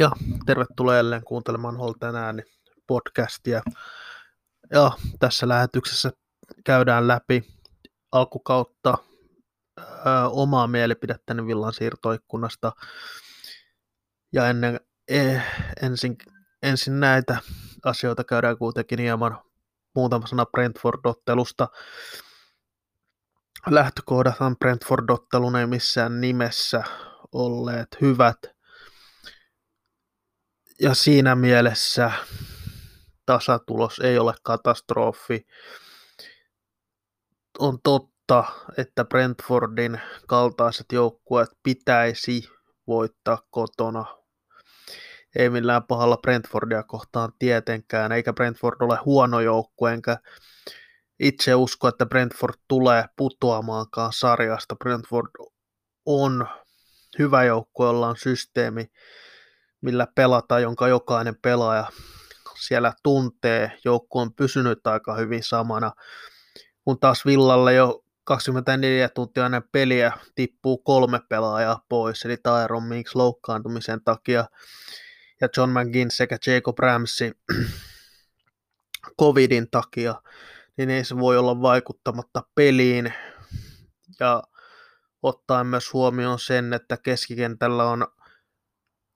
[0.00, 0.10] Ja
[0.46, 2.42] tervetuloa jälleen kuuntelemaan Holten ääni
[2.86, 3.62] podcastia.
[4.70, 6.10] Ja tässä lähetyksessä
[6.64, 7.44] käydään läpi
[8.12, 8.98] alkukautta
[9.78, 9.82] ö,
[10.30, 12.72] omaa mielipidettäni villan siirtoikkunasta.
[14.32, 15.40] Ja ennen, e,
[15.82, 16.16] ensin,
[16.62, 17.38] ensin näitä
[17.84, 19.38] asioita käydään kuitenkin hieman
[19.94, 21.68] muutama sana Brentford-ottelusta.
[23.70, 26.82] Lähtökohdathan Brentford-ottelun ei missään nimessä
[27.32, 28.38] olleet hyvät–
[30.80, 32.10] ja siinä mielessä
[33.26, 35.46] tasatulos ei ole katastrofi.
[37.58, 38.44] On totta,
[38.78, 42.48] että Brentfordin kaltaiset joukkueet pitäisi
[42.86, 44.04] voittaa kotona.
[45.36, 50.16] Ei millään pahalla Brentfordia kohtaan tietenkään, eikä Brentford ole huono joukkue, enkä
[51.20, 54.76] itse usko, että Brentford tulee putoamaankaan sarjasta.
[54.76, 55.30] Brentford
[56.06, 56.48] on
[57.18, 58.90] hyvä joukkue, jolla on systeemi,
[59.80, 61.86] millä pelata, jonka jokainen pelaaja
[62.60, 63.78] siellä tuntee.
[63.84, 65.92] Joukku on pysynyt aika hyvin samana,
[66.84, 73.14] kun taas Villalle jo 24 tuntia ennen peliä tippuu kolme pelaajaa pois, eli Tyron Minks
[73.14, 74.44] loukkaantumisen takia
[75.40, 77.32] ja John McGinn sekä Jacob Ramsey
[79.20, 80.14] covidin takia,
[80.76, 83.12] niin ei se voi olla vaikuttamatta peliin.
[84.20, 84.42] Ja
[85.22, 88.06] ottaen myös huomioon sen, että keskikentällä on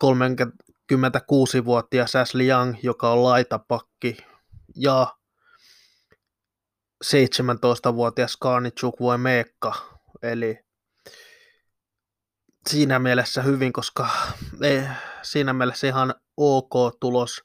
[0.04, 4.16] 36-vuotias Ashley Young, joka on laitapakki,
[4.76, 5.16] ja
[7.04, 9.74] 17-vuotias Karni Chukwuemeka,
[10.22, 10.58] eli
[12.68, 14.08] siinä mielessä hyvin, koska
[14.62, 14.82] ei,
[15.22, 17.42] siinä mielessä ihan ok tulos,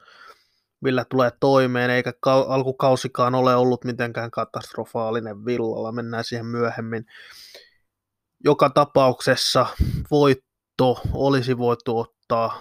[0.82, 2.14] millä tulee toimeen, eikä
[2.48, 7.06] alkukausikaan ole ollut mitenkään katastrofaalinen villalla, mennään siihen myöhemmin.
[8.44, 9.66] Joka tapauksessa
[10.12, 12.52] voitto olisi voitu ottaa mutta,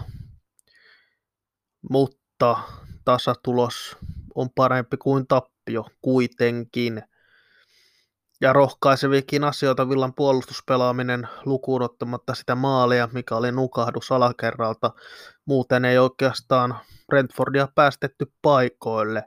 [1.90, 2.58] mutta
[3.04, 3.96] tasatulos
[4.34, 7.02] on parempi kuin tappio kuitenkin.
[8.40, 14.90] Ja rohkaisevikin asioita Villan puolustuspelaaminen lukuun ottamatta sitä maalia, mikä oli nukahdus alakerralta.
[15.44, 19.24] Muuten ei oikeastaan Brentfordia päästetty paikoille.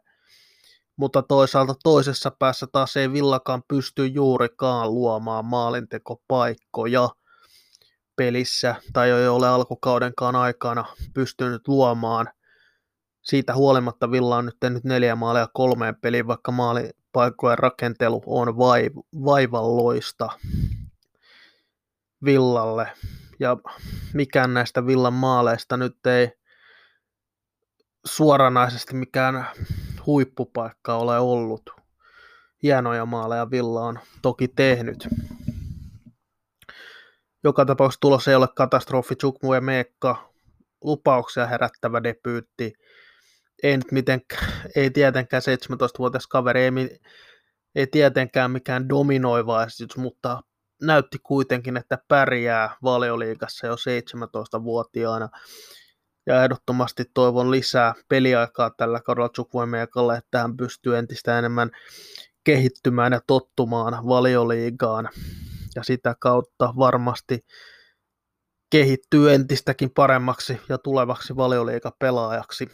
[0.95, 7.09] Mutta toisaalta toisessa päässä taas ei Villakaan pysty juurikaan luomaan maalintekopaikkoja
[8.15, 12.29] pelissä tai ei ole alkukaudenkaan aikana pystynyt luomaan.
[13.21, 19.23] Siitä huolimatta Villa on nyt tehnyt neljä maalia kolmeen peliin, vaikka maalipaikkojen rakentelu on vaiv-
[19.25, 20.29] vaivalloista
[22.25, 22.91] Villalle.
[23.39, 23.57] Ja
[24.13, 26.31] mikään näistä Villan maaleista nyt ei
[28.05, 29.47] suoranaisesti mikään
[30.05, 31.69] huippupaikka ole ollut.
[32.63, 35.07] Hienoja maaleja Villa on toki tehnyt.
[37.43, 39.15] Joka tapauksessa tulos ei ole katastrofi.
[39.15, 40.33] Chukmu ja Meekka,
[40.83, 42.73] lupauksia herättävä debyytti.
[43.63, 46.99] Ei nyt mitenkään, ei tietenkään 17-vuotias kaveri, ei,
[47.75, 50.41] ei tietenkään mikään dominoiva esitys, mutta
[50.81, 55.29] näytti kuitenkin, että pärjää valioliigassa jo 17-vuotiaana.
[56.25, 61.71] Ja ehdottomasti toivon lisää peliaikaa tällä kaudella Chukvuemiekalle, että hän pystyy entistä enemmän
[62.43, 65.09] kehittymään ja tottumaan valioliigaan
[65.75, 67.45] ja sitä kautta varmasti
[68.69, 72.69] kehittyy entistäkin paremmaksi ja tulevaksi valioliikapelaajaksi.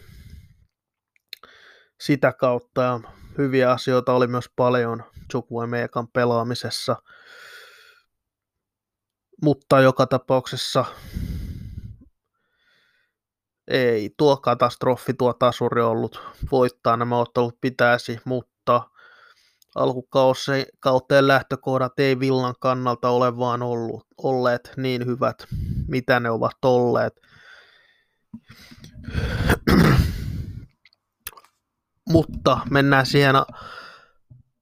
[2.02, 3.00] Sitä kautta ja
[3.38, 6.96] hyviä asioita oli myös paljon Chukwuemekan pelaamisessa,
[9.44, 10.86] mutta joka tapauksessa
[13.68, 16.22] ei tuo katastrofi, tuo tasuri ollut
[16.52, 18.90] voittaa nämä ottelut pitäisi, mutta
[19.78, 25.48] alkukauteen lähtökohdat ei Villan kannalta ole vaan ollut, olleet niin hyvät,
[25.88, 27.22] mitä ne ovat olleet.
[32.10, 33.36] Mutta mennään siihen,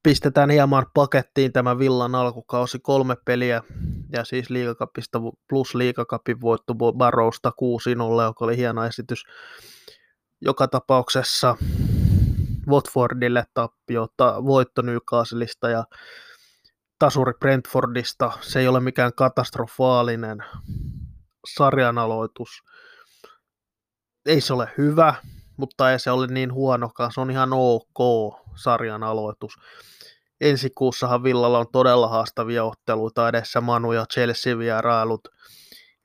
[0.04, 3.62] pistetään hieman pakettiin tämä Villan alkukausi, kolme peliä
[4.12, 5.20] ja siis liigakapista
[5.50, 7.54] plus liigakapin voitto Barrowsta 6-0,
[8.24, 9.24] joka oli hieno esitys.
[10.42, 11.58] Joka tapauksessa
[12.68, 15.84] Watfordille tappio, ta, voitto Newcastleista ja
[17.00, 18.32] tasuri Brentfordista.
[18.42, 20.38] Se ei ole mikään katastrofaalinen
[21.54, 22.50] sarjan aloitus.
[24.26, 25.16] Ei se ole hyvä,
[25.58, 27.12] mutta ei se ole niin huonokaan.
[27.12, 29.54] Se on ihan ok sarjan aloitus.
[30.42, 35.28] Ensi kuussahan Villalla on todella haastavia otteluita edessä Manu ja Chelsea vierailut.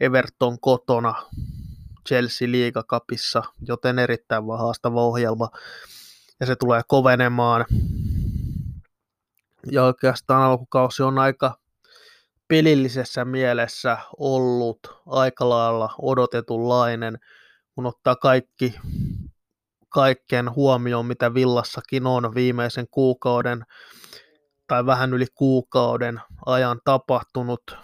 [0.00, 1.14] Everton kotona
[2.08, 5.48] Chelsea liigakapissa, joten erittäin haastava ohjelma
[6.40, 7.66] ja se tulee kovenemaan.
[9.72, 11.58] Ja oikeastaan alkukausi on aika
[12.48, 17.18] pelillisessä mielessä ollut aika lailla odotetunlainen,
[17.74, 18.74] kun ottaa kaikki,
[19.88, 23.64] kaiken huomioon, mitä Villassakin on viimeisen kuukauden
[24.66, 27.76] tai vähän yli kuukauden ajan tapahtunut.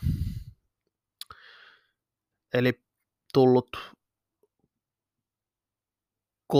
[2.54, 2.82] Eli
[3.32, 3.68] tullut
[6.52, 6.56] 3-4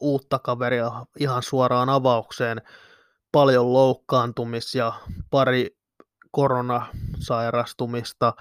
[0.00, 2.62] uutta kaveria ihan suoraan avaukseen,
[3.32, 4.92] paljon loukkaantumis ja
[5.30, 5.78] pari
[6.30, 8.34] koronasairastumista,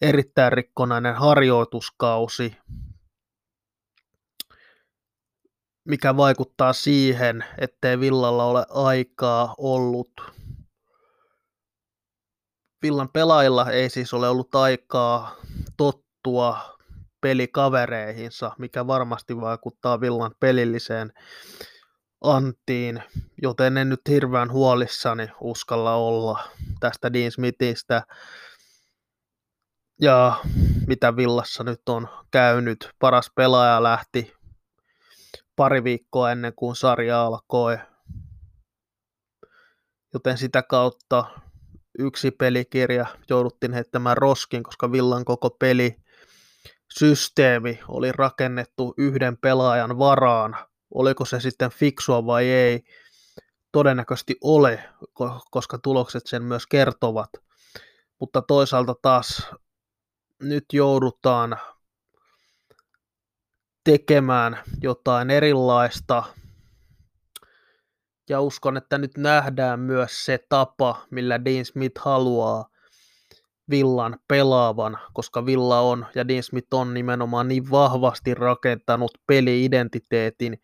[0.00, 2.56] erittäin rikkonainen harjoituskausi,
[5.84, 10.12] mikä vaikuttaa siihen, ettei Villalla ole aikaa ollut.
[12.82, 15.36] Villan pelaajilla ei siis ole ollut aikaa
[15.76, 16.79] tottua
[17.20, 21.12] pelikavereihinsa, mikä varmasti vaikuttaa Villan pelilliseen
[22.20, 23.02] antiin,
[23.42, 26.44] joten en nyt hirveän huolissani uskalla olla
[26.80, 28.02] tästä Dean Smithistä
[30.00, 30.40] ja
[30.86, 32.90] mitä Villassa nyt on käynyt.
[32.98, 34.32] Paras pelaaja lähti
[35.56, 37.78] pari viikkoa ennen kuin sarja alkoi,
[40.14, 41.24] joten sitä kautta
[41.98, 45.99] yksi pelikirja jouduttiin heittämään roskin, koska Villan koko peli
[46.98, 50.56] systeemi oli rakennettu yhden pelaajan varaan.
[50.94, 52.84] Oliko se sitten fiksua vai ei?
[53.72, 54.84] Todennäköisesti ole,
[55.50, 57.30] koska tulokset sen myös kertovat.
[58.20, 59.46] Mutta toisaalta taas
[60.42, 61.56] nyt joudutaan
[63.84, 66.22] tekemään jotain erilaista.
[68.28, 72.68] Ja uskon, että nyt nähdään myös se tapa, millä Dean Smith haluaa
[73.70, 80.62] Villan pelaavan, koska Villa on ja Dean Smith on nimenomaan niin vahvasti rakentanut peli-identiteetin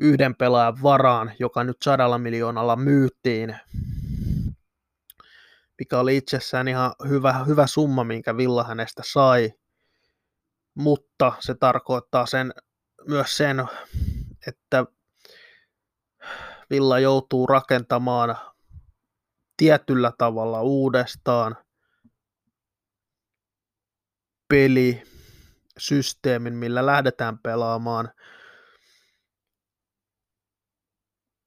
[0.00, 3.56] yhden pelaajan varaan, joka nyt sadalla miljoonalla myyttiin,
[5.78, 9.52] mikä oli itsessään ihan hyvä, hyvä summa, minkä Villa hänestä sai,
[10.74, 12.52] mutta se tarkoittaa sen,
[13.08, 13.64] myös sen,
[14.46, 14.84] että
[16.70, 18.36] Villa joutuu rakentamaan
[19.56, 21.56] tietyllä tavalla uudestaan
[24.48, 28.10] pelisysteemin, millä lähdetään pelaamaan.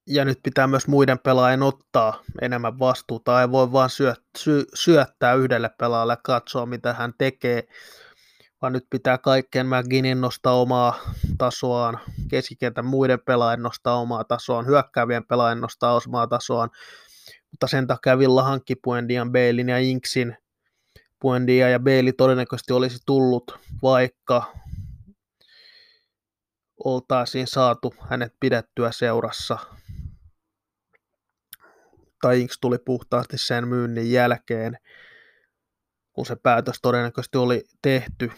[0.06, 3.40] Ja nyt pitää myös muiden pelaajien ottaa enemmän vastuuta.
[3.40, 7.68] Ei voi vaan syö, sy, syöttää yhdelle pelaajalle katsoa, mitä hän tekee,
[8.62, 11.00] vaan nyt pitää kaikkien McGinnin nostaa omaa
[11.38, 12.00] tasoaan,
[12.30, 16.70] keskikentän muiden pelaajien nostaa omaa tasoaan, hyökkäävien pelaajien nostaa omaa tasoaan,
[17.50, 20.36] mutta sen takia Villa hankki Puendian, Bailin ja Inksin
[21.20, 24.52] Buendia ja Bailey todennäköisesti olisi tullut, vaikka
[26.84, 29.58] oltaisiin saatu hänet pidettyä seurassa.
[32.20, 34.78] Tai Inks tuli puhtaasti sen myynnin jälkeen,
[36.12, 38.32] kun se päätös todennäköisesti oli tehty.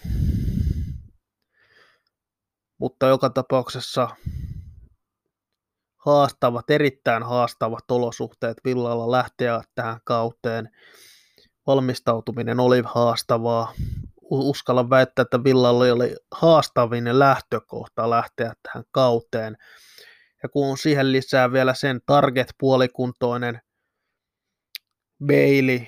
[2.78, 4.08] Mutta joka tapauksessa
[5.96, 10.69] haastavat, erittäin haastavat olosuhteet Villalla lähteä tähän kauteen–
[11.66, 13.73] valmistautuminen oli haastavaa.
[14.31, 19.57] Uskallan väittää, että Villalla oli haastavin lähtökohta lähteä tähän kauteen.
[20.42, 23.61] Ja kun siihen lisää vielä sen target-puolikuntoinen
[25.26, 25.81] Bailey,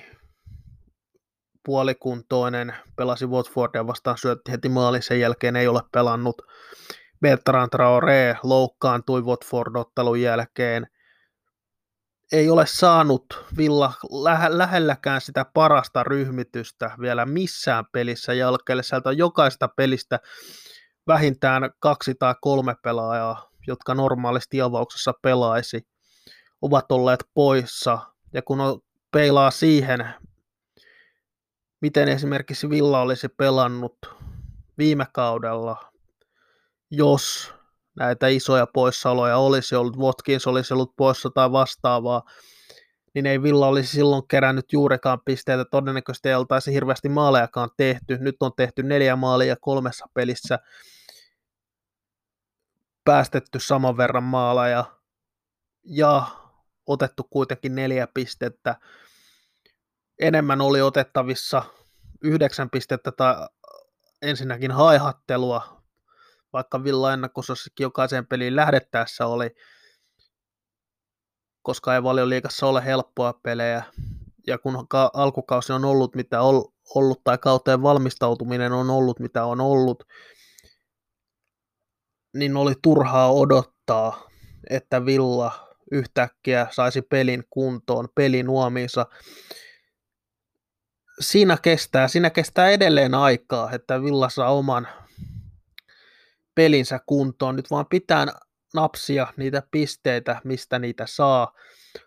[1.65, 6.41] puolikuntoinen, pelasi Watfordia vastaan, syötti heti maalin, sen jälkeen ei ole pelannut.
[7.21, 10.87] Bertrand Traoré loukkaantui Watford-ottelun jälkeen
[12.31, 13.25] ei ole saanut
[13.57, 18.83] Villa lähe, lähelläkään sitä parasta ryhmitystä vielä missään pelissä jalkeelle.
[18.83, 20.19] Sieltä on jokaista pelistä
[21.07, 25.87] vähintään kaksi tai kolme pelaajaa, jotka normaalisti avauksessa pelaisi,
[26.61, 27.99] ovat olleet poissa.
[28.33, 28.79] Ja kun on,
[29.11, 30.13] peilaa siihen,
[31.81, 33.97] miten esimerkiksi Villa olisi pelannut
[34.77, 35.91] viime kaudella,
[36.91, 37.54] jos
[37.95, 42.21] näitä isoja poissaoloja olisi ollut, Watkins olisi ollut poissa tai vastaavaa,
[43.13, 48.17] niin ei Villa olisi silloin kerännyt juurikaan pisteitä, todennäköisesti ei oltaisi hirveästi maalejakaan tehty.
[48.17, 50.59] Nyt on tehty neljä maalia kolmessa pelissä,
[53.05, 54.85] päästetty saman verran maaleja
[55.83, 56.27] ja
[56.87, 58.75] otettu kuitenkin neljä pistettä.
[60.19, 61.63] Enemmän oli otettavissa
[62.23, 63.35] yhdeksän pistettä tai
[64.21, 65.84] ensinnäkin haihattelua
[66.55, 69.55] vaikka Villa ennakosossakin jokaiseen peliin lähdettäessä oli,
[71.61, 73.83] koska ei liikassa ole helppoa pelejä,
[74.47, 80.03] ja kun alkukausi on ollut mitä ollut, tai kauteen valmistautuminen on ollut mitä on ollut,
[82.33, 84.29] niin oli turhaa odottaa,
[84.69, 85.51] että Villa
[85.91, 89.05] yhtäkkiä saisi pelin kuntoon, pelin uomiinsa.
[91.19, 94.87] Siinä kestää, siinä kestää edelleen aikaa, että Villa saa oman
[96.55, 97.55] pelinsä kuntoon.
[97.55, 98.25] Nyt vaan pitää
[98.73, 101.53] napsia niitä pisteitä, mistä niitä saa.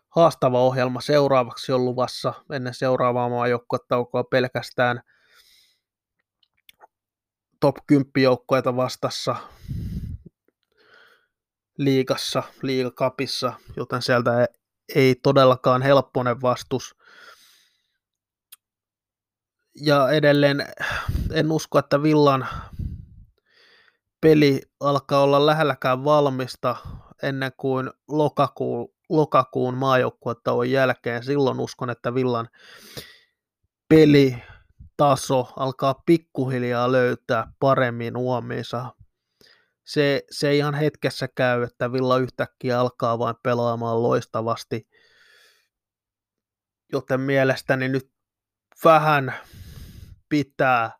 [0.09, 5.03] Haastava ohjelma seuraavaksi on luvassa ennen seuraavaa maajoukkuetaukoa pelkästään
[7.61, 9.37] top 10 joukkueita vastassa
[11.79, 14.47] liigassa, liigakapissa, joten sieltä
[14.95, 16.97] ei todellakaan helpponen vastus.
[19.75, 20.67] Ja edelleen
[21.33, 22.49] en usko, että Villan
[24.21, 26.77] peli alkaa olla lähelläkään valmista
[27.23, 31.25] ennen kuin lokakuun, lokakuun maajoukkuetauon jälkeen.
[31.25, 32.49] Silloin uskon, että Villan
[33.89, 38.93] pelitaso alkaa pikkuhiljaa löytää paremmin uomiinsa.
[39.87, 44.89] Se, se ihan hetkessä käy, että Villa yhtäkkiä alkaa vain pelaamaan loistavasti.
[46.93, 48.13] Joten mielestäni nyt
[48.85, 49.35] vähän
[50.29, 50.91] pitää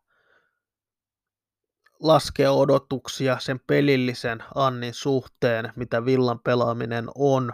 [1.99, 7.53] laskea odotuksia sen pelillisen Annin suhteen, mitä Villan pelaaminen on.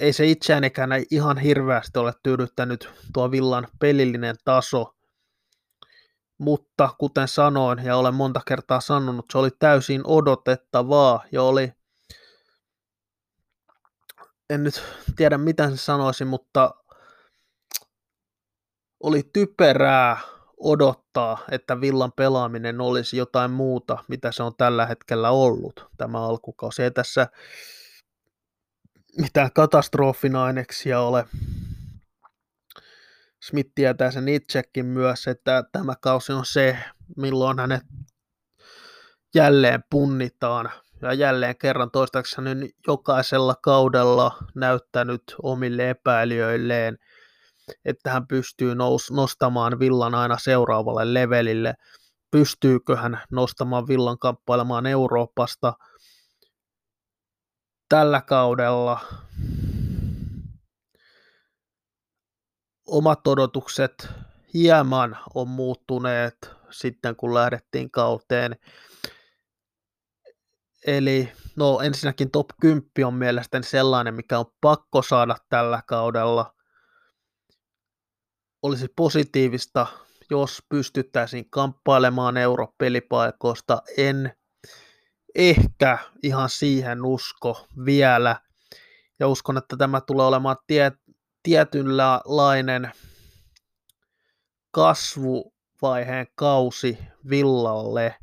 [0.00, 4.94] Ei se itseäänikään ihan hirveästi ole tyydyttänyt tuo Villan pelillinen taso,
[6.38, 11.72] mutta kuten sanoin ja olen monta kertaa sanonut, se oli täysin odotettavaa ja oli,
[14.50, 14.82] en nyt
[15.16, 16.74] tiedä mitä se sanoisi, mutta
[19.02, 20.20] oli typerää
[20.60, 26.82] odottaa, että Villan pelaaminen olisi jotain muuta, mitä se on tällä hetkellä ollut tämä alkukausi.
[26.82, 27.28] Ei tässä
[29.18, 31.26] mitään katastrofinaineksia ole.
[33.42, 36.78] Smith tietää sen itsekin myös, että tämä kausi on se,
[37.16, 37.82] milloin hänet
[39.34, 40.70] jälleen punnitaan.
[41.02, 46.98] Ja jälleen kerran toistaiseksi hän jokaisella kaudella näyttänyt omille epäilijöilleen–
[47.84, 51.74] että hän pystyy nous, nostamaan Villan aina seuraavalle levelille.
[52.30, 55.72] Pystyykö hän nostamaan Villan kamppailemaan Euroopasta
[57.88, 59.00] tällä kaudella?
[62.86, 64.08] Omat odotukset
[64.54, 68.56] hieman on muuttuneet sitten, kun lähdettiin kauteen.
[70.86, 76.55] Eli no ensinnäkin top 10 on mielestäni sellainen, mikä on pakko saada tällä kaudella
[78.66, 79.86] olisi positiivista,
[80.30, 83.82] jos pystyttäisiin kamppailemaan europelipaikoista.
[83.96, 84.32] En
[85.34, 88.36] ehkä ihan siihen usko vielä.
[89.20, 90.92] Ja uskon, että tämä tulee olemaan tie,
[91.42, 92.92] tietynlainen
[94.70, 96.98] kasvuvaiheen kausi
[97.30, 98.14] Villalle.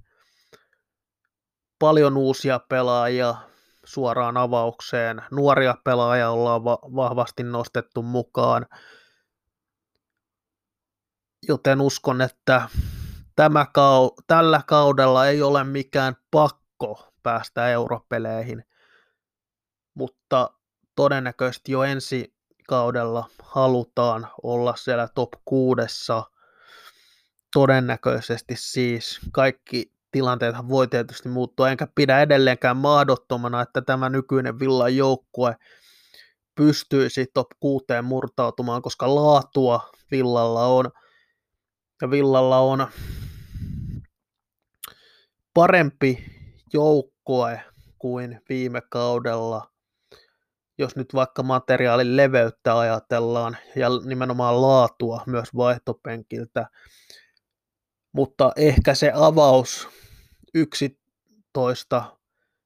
[1.80, 3.36] Paljon uusia pelaajia
[3.86, 5.22] suoraan avaukseen.
[5.32, 8.66] Nuoria pelaajia ollaan va- vahvasti nostettu mukaan
[11.48, 12.70] joten uskon, että
[13.36, 18.66] tämä kau- tällä kaudella ei ole mikään pakko päästä europeleihin,
[19.94, 20.50] mutta
[20.96, 22.34] todennäköisesti jo ensi
[22.68, 26.24] kaudella halutaan olla siellä top kuudessa.
[27.54, 34.96] Todennäköisesti siis kaikki tilanteet voi tietysti muuttua, enkä pidä edelleenkään mahdottomana, että tämä nykyinen Villan
[34.96, 35.56] joukkue
[36.56, 40.92] pystyisi top kuuteen murtautumaan, koska laatua Villalla on–
[42.04, 42.88] ja Villalla on
[45.54, 46.26] parempi
[46.74, 47.62] joukkue
[47.98, 49.72] kuin viime kaudella,
[50.78, 56.68] jos nyt vaikka materiaalin leveyttä ajatellaan ja nimenomaan laatua myös vaihtopenkiltä.
[58.12, 59.90] Mutta ehkä se avaus
[60.54, 62.18] 11,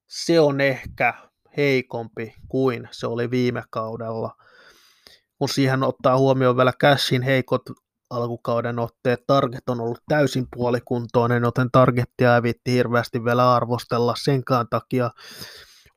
[0.08, 1.14] se on ehkä
[1.58, 4.36] heikompi kuin se oli viime kaudella.
[5.40, 7.62] Kun siihen ottaa huomioon vielä Cashin heikot
[8.10, 9.20] alkukauden otteet.
[9.28, 14.14] Target on ollut täysin puolikuntoinen, joten Targettia ei viitti hirveästi vielä arvostella.
[14.18, 15.12] Senkaan takia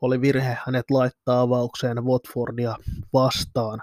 [0.01, 2.77] oli virhe hänet laittaa avaukseen Watfordia
[3.13, 3.83] vastaan.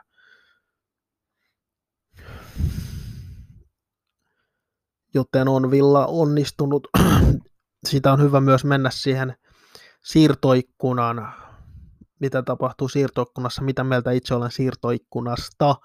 [5.14, 6.88] Joten on Villa onnistunut.
[7.88, 9.36] Sitä on hyvä myös mennä siihen
[10.04, 11.34] siirtoikkunan,
[12.20, 15.76] mitä tapahtuu siirtoikkunassa, mitä mieltä itse olen siirtoikkunasta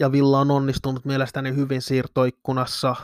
[0.00, 2.96] ja Villa on onnistunut mielestäni hyvin siirtoikkunassa.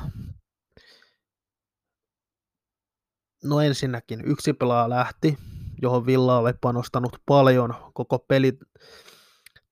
[3.45, 5.39] No ensinnäkin yksi pelaaja lähti,
[5.83, 7.75] johon Villa oli panostanut paljon.
[7.95, 8.59] Koko peli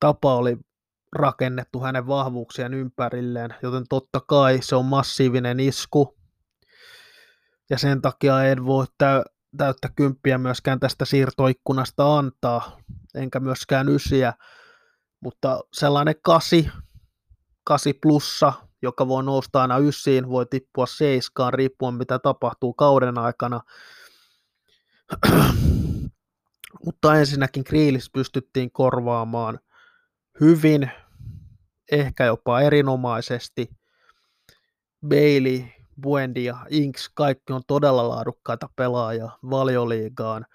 [0.00, 0.56] tapa oli
[1.12, 6.16] rakennettu hänen vahvuuksien ympärilleen, joten totta kai se on massiivinen isku.
[7.70, 8.86] Ja sen takia en voi
[9.56, 12.80] täyttä kymppiä myöskään tästä siirtoikkunasta antaa,
[13.14, 14.32] enkä myöskään ysiä,
[15.20, 16.70] mutta sellainen kasi
[17.64, 18.52] 8 plussa
[18.84, 23.60] joka voi nousta aina yssiin, voi tippua seiskaan, riippuen mitä tapahtuu kauden aikana.
[26.84, 29.60] Mutta ensinnäkin Grealish pystyttiin korvaamaan
[30.40, 30.90] hyvin,
[31.92, 33.70] ehkä jopa erinomaisesti.
[35.08, 35.64] Bailey,
[36.02, 40.46] Buendia, Inks, kaikki on todella laadukkaita pelaajia valioliigaan,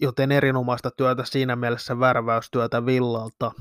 [0.00, 3.52] joten erinomaista työtä siinä mielessä värväystyötä Villalta.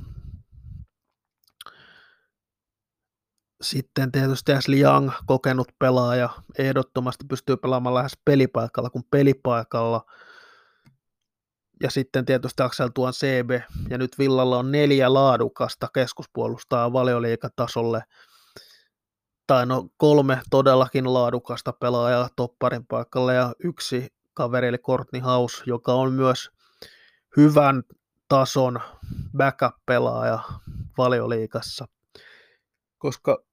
[3.63, 10.05] Sitten tietysti Ashley Young, kokenut pelaaja, ehdottomasti pystyy pelaamaan lähes pelipaikalla kuin pelipaikalla.
[11.84, 13.50] Ja sitten tietysti Axel Tuan CB,
[13.89, 18.03] ja nyt Villalla on neljä laadukasta keskuspuolustaa valioliikatasolle.
[19.48, 25.93] Tai no kolme todellakin laadukasta pelaajaa topparin paikalle ja yksi kaveri eli Courtney House, joka
[25.93, 26.51] on myös
[27.38, 27.84] hyvän
[28.27, 28.79] tason
[29.38, 30.39] backup-pelaaja
[30.98, 31.88] valioliikassa.
[32.98, 33.43] Koska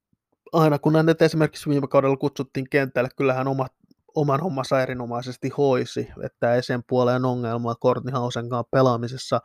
[0.52, 3.72] aina kun hänet esimerkiksi viime kaudella kutsuttiin kentälle, kyllähän omat,
[4.14, 9.40] oman hommansa erinomaisesti hoisi, että ei sen puoleen ongelmaa Courtney Hausen kanssa pelaamisessa.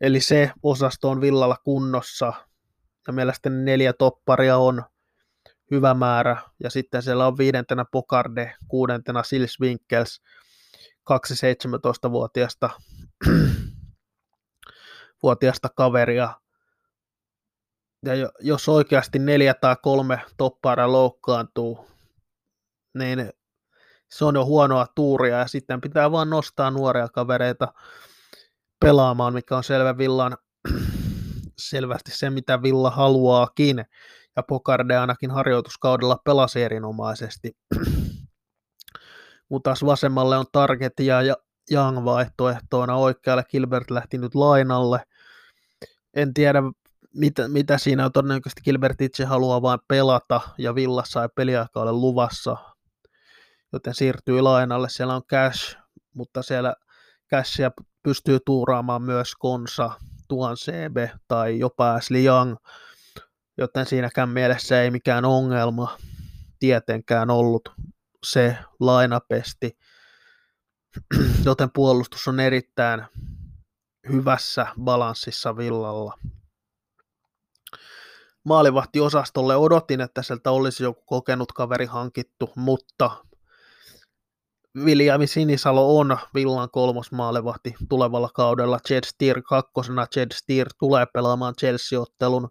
[0.00, 2.32] Eli se osasto on villalla kunnossa,
[3.06, 4.82] ja mielestäni neljä topparia on
[5.70, 10.22] hyvä määrä, ja sitten siellä on viidentenä Pokarde, kuudentena Sils Winkels,
[11.04, 12.70] kaksi 17-vuotiaasta
[15.22, 16.34] vuotiasta kaveria,
[18.06, 21.86] ja jos oikeasti neljä tai kolme topparia loukkaantuu,
[22.98, 23.32] niin
[24.10, 27.72] se on jo huonoa tuuria ja sitten pitää vaan nostaa nuoria kavereita
[28.80, 30.36] pelaamaan, mikä on selvä Villan
[31.70, 33.84] selvästi se, mitä Villa haluaakin.
[34.36, 37.56] Ja Pokarde ainakin harjoituskaudella pelasi erinomaisesti.
[39.50, 41.16] Mutta taas vasemmalle on Target ja
[41.72, 42.96] Young vaihtoehtoina.
[42.96, 45.02] Oikealle Gilbert lähti nyt lainalle.
[46.14, 46.62] En tiedä,
[47.14, 51.92] mitä, mitä siinä on todennäköisesti Gilbert itse haluaa vain pelata ja Villassa ei peliaika ole
[51.92, 52.56] luvassa,
[53.72, 54.88] joten siirtyy lainalle.
[54.88, 55.76] Siellä on cash,
[56.14, 56.74] mutta siellä
[57.30, 57.70] cashia
[58.02, 59.90] pystyy tuuraamaan myös Konsa,
[60.28, 60.96] Tuan CB
[61.28, 62.56] tai jopa Ashley Young,
[63.58, 65.98] joten siinäkään mielessä ei mikään ongelma
[66.58, 67.68] tietenkään ollut
[68.26, 69.78] se lainapesti,
[71.44, 73.04] joten puolustus on erittäin
[74.08, 76.18] hyvässä balanssissa villalla
[78.44, 79.56] maalivahtiosastolle.
[79.56, 83.10] Odotin, että sieltä olisi joku kokenut kaveri hankittu, mutta
[84.84, 88.78] Viljami Sinisalo on Villan kolmos maalivahti tulevalla kaudella.
[88.90, 90.06] Jed Steer kakkosena.
[90.16, 92.48] Jed Steer tulee pelaamaan Chelsea-ottelun.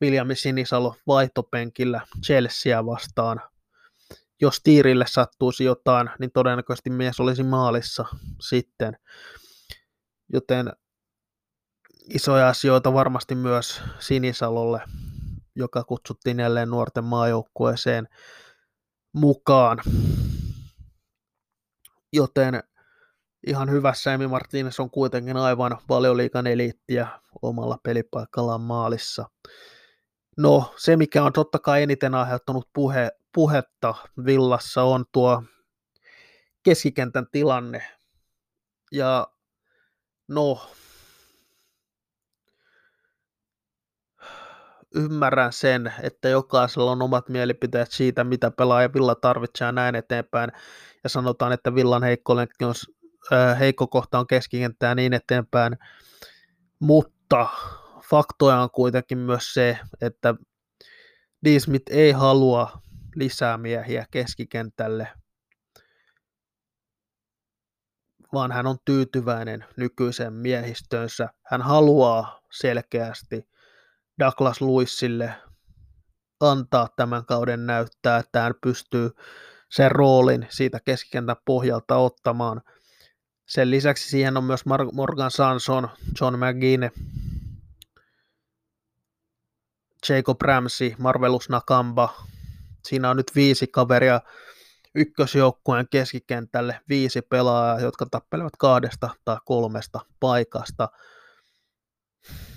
[0.00, 3.40] Viljami Sinisalo vaihtopenkillä Chelsea vastaan.
[4.40, 8.04] Jos Tiirille sattuisi jotain, niin todennäköisesti mies olisi maalissa
[8.40, 8.96] sitten.
[10.32, 10.72] Joten
[12.10, 14.80] isoja asioita varmasti myös Sinisalolle
[15.60, 18.08] joka kutsuttiin jälleen nuorten maajoukkueeseen
[19.12, 19.78] mukaan.
[22.12, 22.62] Joten
[23.46, 27.08] ihan hyvässä Emi Martinez on kuitenkin aivan valioliikan eliittiä
[27.42, 29.30] omalla pelipaikallaan maalissa.
[30.36, 33.94] No, se mikä on totta kai eniten aiheuttanut puhe, puhetta
[34.24, 35.42] Villassa on tuo
[36.62, 37.82] keskikentän tilanne.
[38.92, 39.26] Ja
[40.28, 40.70] no,
[44.94, 50.52] ymmärrän sen, että jokaisella on omat mielipiteet siitä, mitä pelaaja Villa tarvitsee ja näin eteenpäin.
[51.04, 52.46] Ja sanotaan, että Villan heikko, on,
[53.32, 55.78] äh, heikko kohta on keskikenttää niin eteenpäin.
[56.78, 57.48] Mutta
[58.10, 60.34] faktoja on kuitenkin myös se, että
[61.44, 62.82] Dismit ei halua
[63.16, 65.08] lisää miehiä keskikentälle,
[68.32, 71.28] vaan hän on tyytyväinen nykyiseen miehistönsä.
[71.46, 73.50] Hän haluaa selkeästi
[74.20, 75.34] Douglas Luisille
[76.40, 79.10] antaa tämän kauden näyttää, että hän pystyy
[79.70, 82.62] sen roolin siitä keskikentän pohjalta ottamaan.
[83.46, 85.88] Sen lisäksi siihen on myös Morgan Sanson,
[86.20, 86.90] John McGinn,
[90.08, 92.14] Jacob Ramsey, Marvelus Nakamba.
[92.88, 94.20] Siinä on nyt viisi kaveria
[94.94, 100.88] ykkösjoukkueen keskikentälle, viisi pelaajaa, jotka tappelevat kahdesta tai kolmesta paikasta–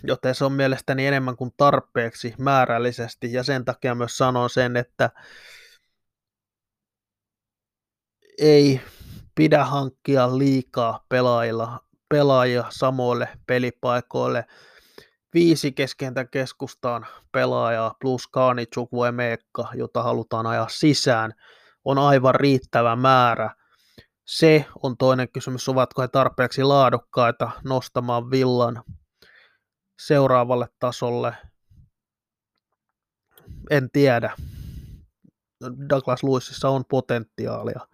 [0.03, 5.09] joten se on mielestäni enemmän kuin tarpeeksi määrällisesti, ja sen takia myös sanon sen, että
[8.39, 8.81] ei
[9.35, 14.45] pidä hankkia liikaa pelaajilla, pelaajia samoille pelipaikoille.
[15.33, 18.65] Viisi keskentä keskustaan pelaajaa plus Kaani
[19.11, 21.33] Meekka, jota halutaan ajaa sisään,
[21.85, 23.55] on aivan riittävä määrä.
[24.25, 28.83] Se on toinen kysymys, ovatko he tarpeeksi laadukkaita nostamaan villan
[29.99, 31.33] seuraavalle tasolle.
[33.69, 34.35] en tiedä.
[35.89, 37.87] Douglas Lewisissa on potentiaalia.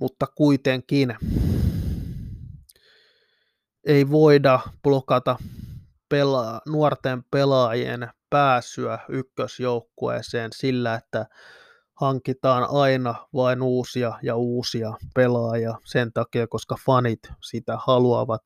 [0.00, 1.16] Mutta kuitenkin
[3.86, 5.36] ei voida blokata
[6.14, 11.26] pela- nuorten pelaajien pääsyä ykkösjoukkueeseen sillä, että
[11.94, 18.42] hankitaan aina vain uusia ja uusia pelaajia sen takia, koska fanit sitä haluavat.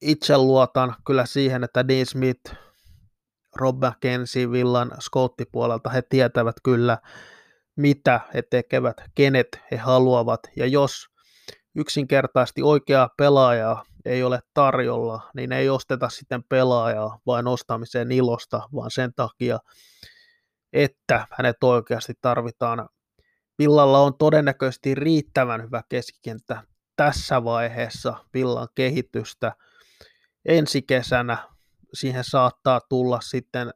[0.00, 2.54] Itse luotan kyllä siihen, että Dean Smith,
[3.56, 6.98] Rob McKenzie, Villan Scotti-puolelta, he tietävät kyllä,
[7.76, 11.06] mitä he tekevät, kenet he haluavat, ja jos
[11.76, 18.90] yksinkertaisesti oikeaa pelaajaa ei ole tarjolla, niin ei osteta sitten pelaajaa vain ostamisen ilosta, vaan
[18.90, 19.58] sen takia,
[20.72, 22.88] että hänet oikeasti tarvitaan.
[23.58, 26.62] Villalla on todennäköisesti riittävän hyvä keskikenttä
[26.96, 29.52] tässä vaiheessa Villan kehitystä.
[30.46, 31.48] Ensi kesänä
[31.94, 33.70] siihen saattaa tulla sitten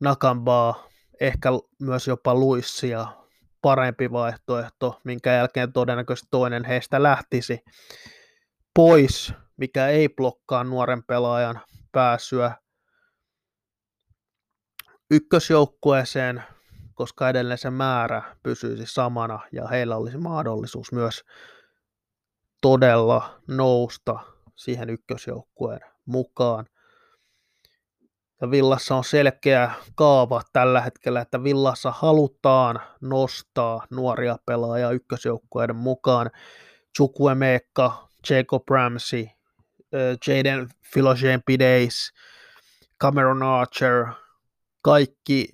[0.00, 0.88] Nakambaa,
[1.20, 1.48] ehkä
[1.80, 3.06] myös jopa Luissia
[3.62, 7.64] parempi vaihtoehto, minkä jälkeen todennäköisesti toinen heistä lähtisi
[8.74, 11.60] pois, mikä ei blokkaa nuoren pelaajan
[11.92, 12.56] pääsyä
[15.10, 16.42] ykkösjoukkueeseen,
[16.94, 21.24] koska edelleen se määrä pysyisi samana ja heillä olisi mahdollisuus myös
[22.60, 24.31] todella nousta
[24.64, 26.66] siihen ykkösjoukkueen mukaan.
[28.40, 36.30] Ja Villassa on selkeä kaava tällä hetkellä, että Villassa halutaan nostaa nuoria pelaajia ykkösjoukkueiden mukaan.
[36.96, 39.26] Chukwemeka, Jacob Ramsey,
[40.26, 42.12] Jaden Philogen Pideis,
[43.00, 44.06] Cameron Archer,
[44.82, 45.48] kaikki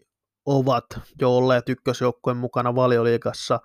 [0.46, 0.86] ovat
[1.20, 3.60] jo olleet ykkösjoukkueen mukana valioliigassa.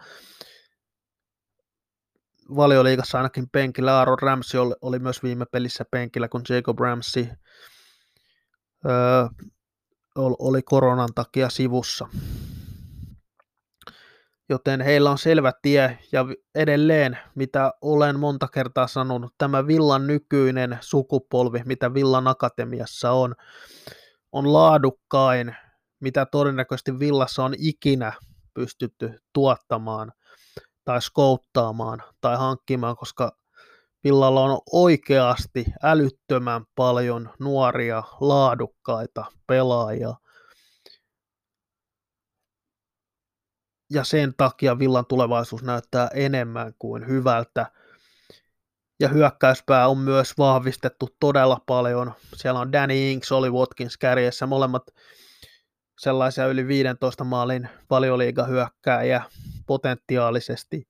[2.56, 7.28] Valioliigassa ainakin penkillä Aaron Ramsey oli, oli myös viime pelissä penkillä, kun Jacob Ramsey
[8.86, 9.28] öö,
[10.16, 12.08] oli koronan takia sivussa.
[14.50, 20.78] Joten heillä on selvä tie ja edelleen, mitä olen monta kertaa sanonut, tämä Villan nykyinen
[20.82, 23.36] sukupolvi, mitä Villan Akatemiassa on,
[24.32, 25.56] on laadukkain,
[26.00, 28.13] mitä todennäköisesti Villassa on ikinä
[28.54, 30.12] pystytty tuottamaan
[30.86, 33.38] tai skouttaamaan tai hankkimaan, koska
[34.04, 40.13] Villalla on oikeasti älyttömän paljon nuoria, laadukkaita pelaajia.
[43.91, 47.72] Ja sen takia Villan tulevaisuus näyttää enemmän kuin hyvältä.
[49.00, 52.13] Ja hyökkäyspää on myös vahvistettu todella paljon.
[52.36, 54.84] Siellä on Danny Inks, oli Watkins kärjessä, molemmat
[55.99, 59.23] sellaisia yli 15 maalin valioliigahyökkääjiä
[59.67, 60.88] potentiaalisesti.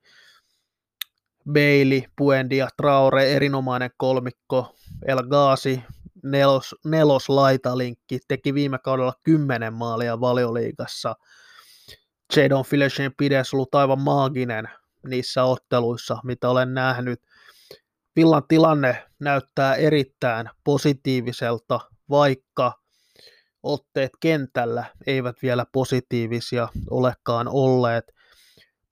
[1.53, 5.83] Bailey, Puendia, Traore, erinomainen kolmikko, El Ghazi,
[6.23, 11.15] nelos, nelos laitalinkki, teki viime kaudella 10 maalia valioliigassa.
[12.35, 14.69] Jadon Filechin pides ollut aivan maaginen
[15.07, 17.21] niissä otteluissa, mitä olen nähnyt.
[18.15, 22.82] Villan tilanne näyttää erittäin positiiviselta, vaikka
[23.63, 28.05] otteet kentällä eivät vielä positiivisia olekaan olleet–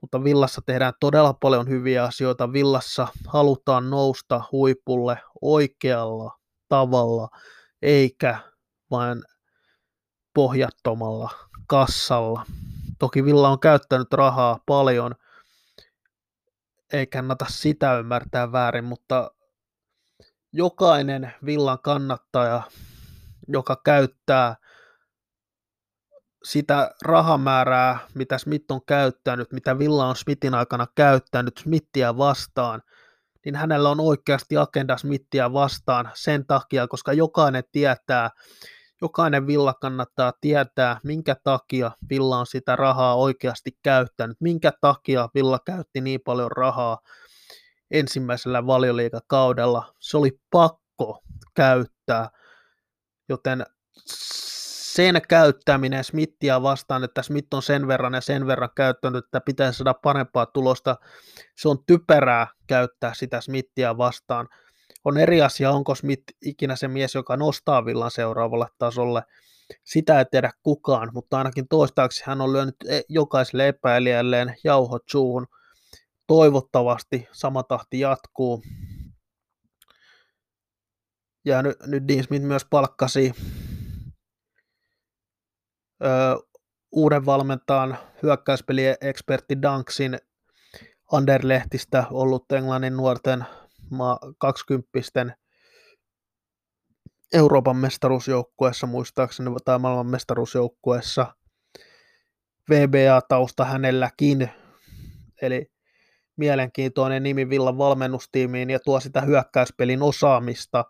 [0.02, 2.54] mutta Villassa tehdään todella paljon hyviä asioita.
[2.54, 6.38] Villassa halutaan nousta huipulle oikealla
[6.70, 7.30] tavalla,
[7.82, 8.40] eikä
[8.92, 9.24] vain
[10.34, 11.30] pohjattomalla
[11.68, 12.46] kassalla.
[13.00, 15.16] Toki Villa on käyttänyt rahaa paljon,
[16.94, 19.32] ei kannata sitä ymmärtää väärin, mutta
[20.54, 22.62] jokainen Villan kannattaja,
[23.47, 24.56] joka käyttää
[26.43, 32.82] sitä rahamäärää, mitä Smith on käyttänyt, mitä Villa on Smithin aikana käyttänyt Smithia vastaan,
[33.45, 38.30] niin hänellä on oikeasti agenda Smithia vastaan sen takia, koska jokainen tietää,
[39.01, 45.60] jokainen Villa kannattaa tietää, minkä takia Villa on sitä rahaa oikeasti käyttänyt, minkä takia Villa
[45.65, 46.99] käytti niin paljon rahaa
[47.91, 49.93] ensimmäisellä valioliikakaudella.
[49.99, 51.23] Se oli pakko
[51.56, 52.30] käyttää,
[53.32, 53.65] joten
[54.94, 59.78] sen käyttäminen Smithia vastaan, että Smith on sen verran ja sen verran käyttänyt, että pitäisi
[59.78, 60.96] saada parempaa tulosta,
[61.58, 64.48] se on typerää käyttää sitä Smithia vastaan.
[65.06, 69.24] On eri asia, onko Smith ikinä se mies, joka nostaa villan seuraavalle tasolle.
[69.84, 75.48] Sitä ei tiedä kukaan, mutta ainakin toistaiseksi hän on lyönyt e- jokaiselle epäilijälleen jauhot suuhun.
[76.28, 78.63] Toivottavasti sama tahti jatkuu.
[81.45, 83.34] Ja nyt, nyt Dean Smith myös palkkasi
[86.91, 90.19] uuden valmentajan hyökkäyspeliekspertti Danksin
[91.12, 93.45] Anderlehtistä ollut Englannin nuorten
[94.38, 94.89] 20
[97.34, 101.36] Euroopan mestaruusjoukkueessa muistaakseni tai maailman mestaruusjoukkueessa.
[102.69, 104.49] VBA-tausta hänelläkin,
[105.41, 105.71] eli
[106.38, 110.86] mielenkiintoinen nimi Villan valmennustiimiin ja tuo sitä hyökkäyspelin osaamista.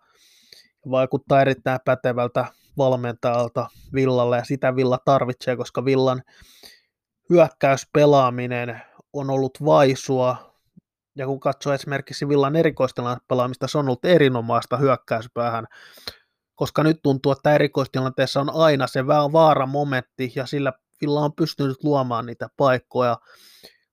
[0.89, 2.46] Vaikuttaa erittäin pätevältä
[2.78, 6.22] valmentajalta Villalle ja sitä Villa tarvitsee, koska Villan
[7.30, 8.82] hyökkäyspelaaminen
[9.13, 10.52] on ollut vaisua.
[11.15, 15.67] Ja kun katsoo esimerkiksi Villan erikoistilan pelaamista, se on ollut erinomaista hyökkäyspäähän,
[16.56, 22.26] koska nyt tuntuu, että erikoistilanteessa on aina se vaaramomentti ja sillä Villa on pystynyt luomaan
[22.26, 23.17] niitä paikkoja,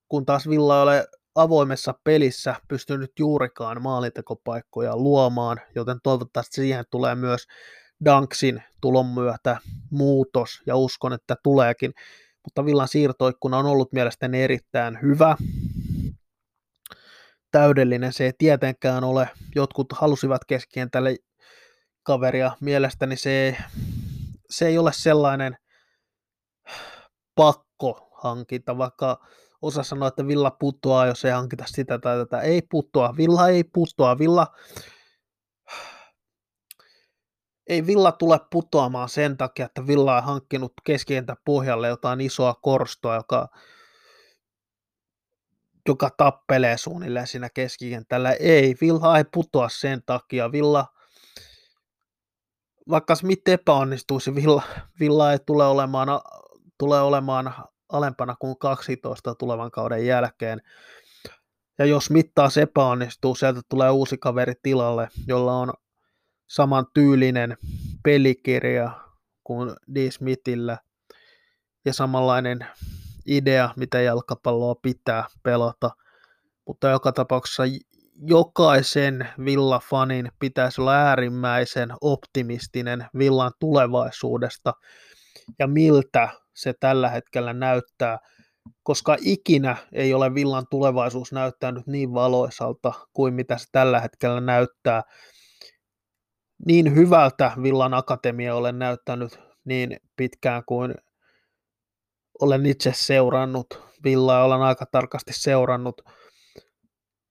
[0.07, 7.15] kun taas Villa ei ole avoimessa pelissä pystynyt juurikaan maalintekopaikkoja luomaan, joten toivottavasti siihen tulee
[7.15, 7.45] myös
[8.05, 9.57] Danksin tulon myötä
[9.91, 11.93] muutos, ja uskon, että tuleekin.
[12.43, 15.35] Mutta Villan siirtoikkuna on ollut mielestäni erittäin hyvä.
[17.51, 19.29] Täydellinen se ei tietenkään ole.
[19.55, 21.15] Jotkut halusivat keskikentälle
[22.03, 22.51] kaveria.
[22.61, 23.57] Mielestäni se,
[24.49, 25.57] se ei ole sellainen
[27.35, 29.27] pakko hankinta, vaikka
[29.61, 32.41] osa sanoo, että Villa putoaa, jos ei hankita sitä tai tätä.
[32.41, 34.47] Ei putoa, Villa ei putoa, Villa
[37.69, 43.15] ei Villa tule putoamaan sen takia, että Villa on hankkinut keskientä pohjalle jotain isoa korstoa,
[43.15, 43.47] joka,
[45.87, 48.31] joka tappelee suunnilleen siinä keskikentällä.
[48.31, 50.51] Ei, Villa ei putoa sen takia.
[50.51, 50.85] Villa,
[52.89, 54.63] vaikka Smith epäonnistuisi, Villa,
[54.99, 56.07] Villa ei tule olemaan,
[56.77, 57.53] tule olemaan
[57.89, 60.61] alempana kuin 12 tulevan kauden jälkeen.
[61.77, 65.73] Ja jos mittaas epäonnistuu, sieltä tulee uusi kaveri tilalle, jolla on
[66.47, 67.57] saman tyylinen
[68.03, 68.91] pelikirja
[69.43, 70.11] kuin D.
[70.11, 70.77] Smithillä
[71.85, 72.65] ja samanlainen
[73.25, 75.91] idea, mitä jalkapalloa pitää pelata.
[76.67, 77.63] Mutta joka tapauksessa
[78.27, 84.73] jokaisen Villa-fanin pitäisi olla äärimmäisen optimistinen Villan tulevaisuudesta
[85.59, 86.29] ja miltä
[86.61, 88.17] se tällä hetkellä näyttää,
[88.83, 95.03] koska ikinä ei ole Villan tulevaisuus näyttänyt niin valoisalta kuin mitä se tällä hetkellä näyttää
[96.65, 100.95] niin hyvältä Villan Akatemia olen näyttänyt niin pitkään kuin
[102.41, 103.67] olen itse seurannut.
[104.03, 106.01] Villaa olen aika tarkasti seurannut,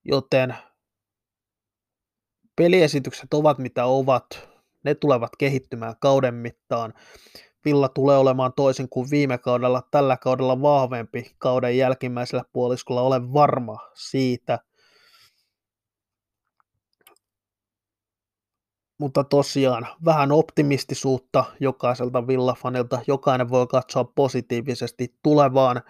[0.04, 0.54] joten
[2.56, 4.48] peliesitykset ovat mitä ovat.
[4.84, 6.94] Ne tulevat kehittymään kauden mittaan.
[7.64, 13.78] Villa tulee olemaan toisin kuin viime kaudella, tällä kaudella vahvempi kauden jälkimmäisellä puoliskolla, olen varma
[13.94, 14.58] siitä.
[19.00, 23.00] mutta tosiaan vähän optimistisuutta jokaiselta villafanilta.
[23.06, 25.82] Jokainen voi katsoa positiivisesti tulevaan,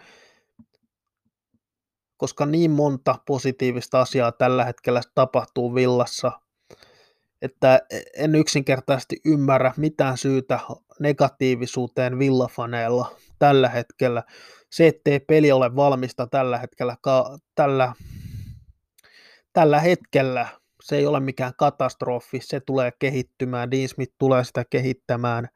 [2.17, 6.33] koska niin monta positiivista asiaa tällä hetkellä tapahtuu villassa,
[7.43, 7.81] että
[8.17, 10.61] en yksinkertaisesti ymmärrä mitään syytä
[11.01, 14.23] negatiivisuuteen villafaneilla tällä hetkellä.
[14.73, 16.97] Se, ettei peli ole valmista tällä hetkellä,
[17.55, 17.93] tällä,
[19.53, 20.49] tällä hetkellä
[20.83, 25.49] se ei ole mikään katastrofi, se tulee kehittymään, Dean Smith tulee sitä kehittämään.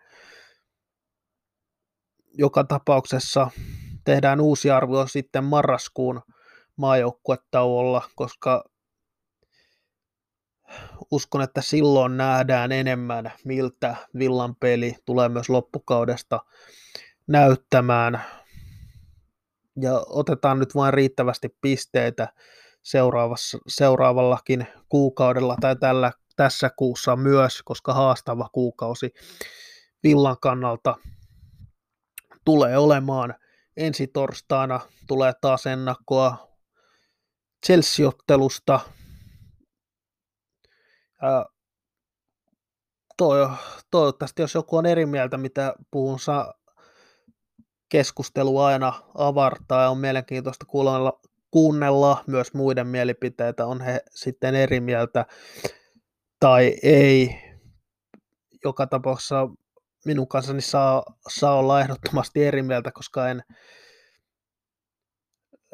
[2.38, 3.50] Joka tapauksessa
[4.04, 6.22] tehdään uusi arvio sitten marraskuun
[6.76, 8.64] maajoukkuetauolla, koska
[11.10, 16.40] uskon, että silloin nähdään enemmän, miltä Villan peli tulee myös loppukaudesta
[17.26, 18.22] näyttämään.
[19.80, 22.28] Ja otetaan nyt vain riittävästi pisteitä
[22.82, 29.12] seuraavassa, seuraavallakin kuukaudella tai tällä, tässä kuussa myös, koska haastava kuukausi
[30.02, 30.96] Villan kannalta
[32.44, 33.34] tulee olemaan.
[33.76, 36.48] Ensi torstaina tulee taas ennakkoa
[37.66, 38.80] Chelsea-ottelusta.
[41.22, 41.46] Ja
[43.90, 46.54] toivottavasti, jos joku on eri mieltä, mitä puhun, saa
[47.88, 54.80] keskustelu aina avartaa ja on mielenkiintoista kuulla, kuunnella myös muiden mielipiteitä, on he sitten eri
[54.80, 55.26] mieltä
[56.40, 57.38] tai ei.
[58.64, 59.48] Joka tapauksessa
[60.04, 63.42] minun kanssani saa, saa olla ehdottomasti eri mieltä, koska en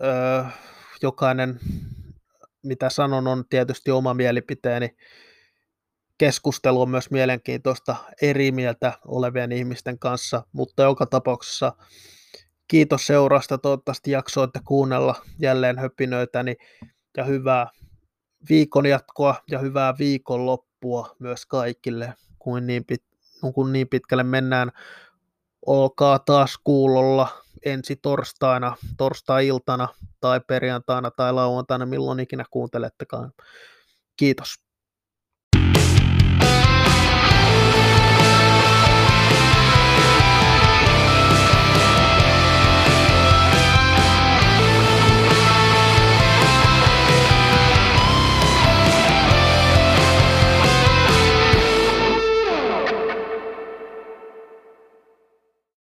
[0.03, 0.45] öö,
[1.03, 1.61] jokainen,
[2.63, 4.97] mitä sanon, on tietysti oma mielipiteeni.
[6.19, 11.73] Keskustelu on myös mielenkiintoista eri mieltä olevien ihmisten kanssa, mutta joka tapauksessa
[12.69, 16.57] Kiitos seurasta, toivottavasti jaksoitte kuunnella jälleen höpinöitäni
[17.17, 17.67] ja hyvää
[18.49, 23.03] viikon jatkoa ja hyvää viikonloppua myös kaikille, kuin niin, pit,
[23.55, 24.73] kun niin pitkälle mennään.
[25.67, 27.29] Olkaa taas kuulolla
[27.65, 29.89] ensi torstaina, torstai-iltana
[30.21, 33.33] tai perjantaina tai lauantaina, milloin ikinä kuuntelettekaan.
[34.17, 34.68] Kiitos.